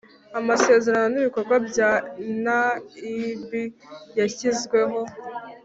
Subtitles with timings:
[0.39, 1.91] Amasezerano n ibikorwa bya
[2.43, 3.49] naeb
[4.19, 4.99] yashyizweho